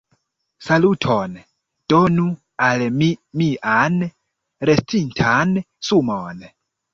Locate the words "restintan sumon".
4.71-6.43